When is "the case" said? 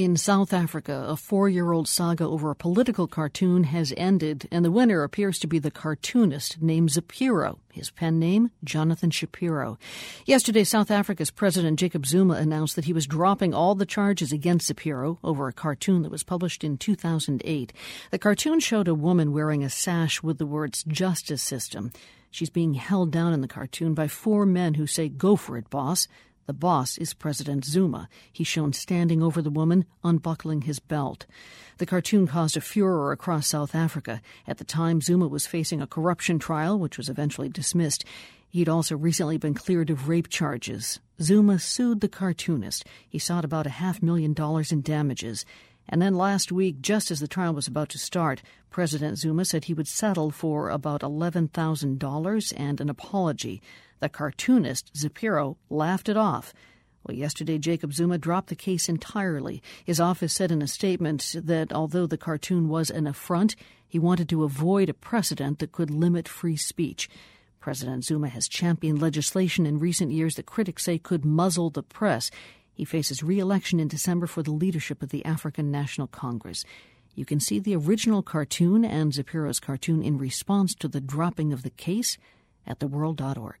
58.48-58.88, 81.62-82.16